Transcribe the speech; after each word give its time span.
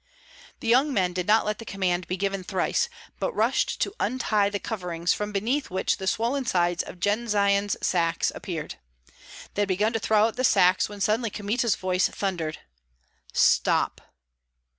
The 0.61 0.67
young 0.67 0.91
men 0.91 1.13
did 1.13 1.27
not 1.27 1.45
let 1.45 1.59
the 1.59 1.63
command 1.63 2.07
be 2.07 2.17
given 2.17 2.43
thrice, 2.43 2.89
but 3.19 3.35
rushed 3.35 3.79
to 3.81 3.93
untie 3.99 4.49
the 4.49 4.57
coverings, 4.57 5.13
from 5.13 5.31
beneath 5.31 5.69
which 5.69 5.97
the 5.97 6.07
swollen 6.07 6.43
sides 6.47 6.81
of 6.81 6.99
Jendzian's 6.99 7.77
sacks 7.85 8.31
appeared. 8.33 8.79
They 9.53 9.61
had 9.61 9.67
begun 9.67 9.93
to 9.93 9.99
throw 9.99 10.25
out 10.25 10.37
the 10.37 10.43
sacks, 10.43 10.89
when 10.89 11.01
suddenly 11.01 11.29
Kmita's 11.29 11.75
voice 11.75 12.07
thundered, 12.09 12.57
"Stop!" 13.31 14.01